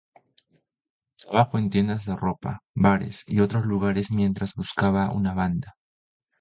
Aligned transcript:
Trabajó 1.15 1.59
en 1.59 1.69
tiendas 1.69 2.07
de 2.07 2.15
ropa, 2.15 2.63
bares 2.73 3.23
y 3.27 3.39
otros 3.39 3.67
lugares 3.67 4.09
mientras 4.09 4.55
buscaba 4.55 5.11
una 5.13 5.35
banda. 5.35 5.77